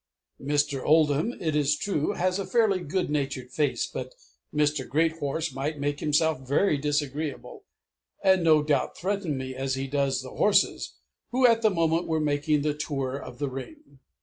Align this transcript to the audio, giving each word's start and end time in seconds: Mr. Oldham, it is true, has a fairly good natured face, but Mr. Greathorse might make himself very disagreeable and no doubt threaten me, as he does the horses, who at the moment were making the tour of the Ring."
Mr. 0.43 0.81
Oldham, 0.83 1.31
it 1.39 1.55
is 1.55 1.77
true, 1.77 2.13
has 2.13 2.39
a 2.39 2.45
fairly 2.47 2.79
good 2.79 3.11
natured 3.11 3.51
face, 3.51 3.85
but 3.85 4.15
Mr. 4.51 4.89
Greathorse 4.89 5.53
might 5.53 5.77
make 5.79 5.99
himself 5.99 6.39
very 6.39 6.75
disagreeable 6.75 7.65
and 8.23 8.43
no 8.43 8.63
doubt 8.63 8.97
threaten 8.97 9.37
me, 9.37 9.53
as 9.53 9.75
he 9.75 9.85
does 9.85 10.23
the 10.23 10.31
horses, 10.31 10.93
who 11.29 11.45
at 11.45 11.61
the 11.61 11.69
moment 11.69 12.07
were 12.07 12.19
making 12.19 12.63
the 12.63 12.73
tour 12.73 13.15
of 13.15 13.37
the 13.37 13.47
Ring." 13.47 13.99